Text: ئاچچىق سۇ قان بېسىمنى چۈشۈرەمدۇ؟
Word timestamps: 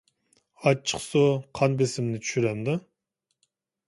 ئاچچىق 0.69 1.03
سۇ 1.07 1.21
قان 1.59 1.75
بېسىمنى 1.81 2.21
چۈشۈرەمدۇ؟ 2.23 2.75